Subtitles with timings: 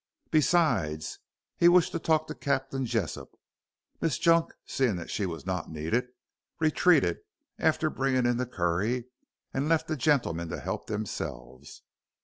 [0.31, 1.19] Besides,
[1.57, 3.37] he wished to talk to Captain Jessop.
[4.01, 6.07] Miss Junk, seeing that she was not needed,
[6.59, 7.19] retreated,
[7.59, 9.05] after bringing in the curry,
[9.53, 11.83] and left the gentlemen to help themselves.